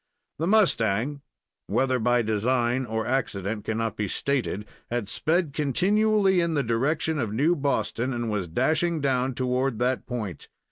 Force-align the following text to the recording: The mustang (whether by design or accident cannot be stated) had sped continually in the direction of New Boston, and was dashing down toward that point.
The 0.39 0.47
mustang 0.47 1.21
(whether 1.67 1.99
by 1.99 2.23
design 2.23 2.87
or 2.87 3.05
accident 3.05 3.65
cannot 3.65 3.95
be 3.95 4.07
stated) 4.07 4.65
had 4.89 5.09
sped 5.09 5.53
continually 5.53 6.41
in 6.41 6.55
the 6.55 6.63
direction 6.63 7.19
of 7.19 7.31
New 7.31 7.55
Boston, 7.55 8.11
and 8.11 8.27
was 8.31 8.47
dashing 8.47 8.99
down 9.01 9.35
toward 9.35 9.77
that 9.77 10.07
point. 10.07 10.47